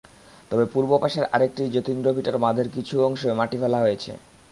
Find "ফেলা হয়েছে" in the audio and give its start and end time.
3.57-4.11